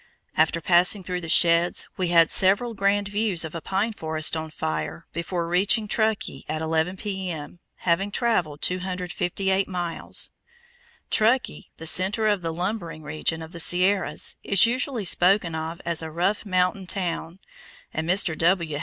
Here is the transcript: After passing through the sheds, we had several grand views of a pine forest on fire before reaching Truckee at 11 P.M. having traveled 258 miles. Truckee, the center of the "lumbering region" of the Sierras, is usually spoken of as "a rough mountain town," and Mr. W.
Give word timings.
After 0.35 0.61
passing 0.61 1.03
through 1.03 1.21
the 1.21 1.29
sheds, 1.29 1.87
we 1.95 2.07
had 2.07 2.31
several 2.31 2.73
grand 2.73 3.07
views 3.07 3.45
of 3.45 3.53
a 3.53 3.61
pine 3.61 3.93
forest 3.93 4.35
on 4.35 4.49
fire 4.49 5.05
before 5.13 5.47
reaching 5.47 5.87
Truckee 5.87 6.43
at 6.49 6.59
11 6.59 6.97
P.M. 6.97 7.59
having 7.75 8.09
traveled 8.09 8.63
258 8.63 9.67
miles. 9.67 10.31
Truckee, 11.11 11.69
the 11.77 11.85
center 11.85 12.25
of 12.25 12.41
the 12.41 12.51
"lumbering 12.51 13.03
region" 13.03 13.43
of 13.43 13.51
the 13.51 13.59
Sierras, 13.59 14.37
is 14.43 14.65
usually 14.65 15.05
spoken 15.05 15.53
of 15.53 15.79
as 15.85 16.01
"a 16.01 16.09
rough 16.09 16.47
mountain 16.47 16.87
town," 16.87 17.37
and 17.93 18.09
Mr. 18.09 18.35
W. 18.35 18.79